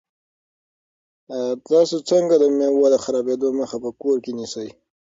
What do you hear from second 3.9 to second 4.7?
کور کې نیسئ؟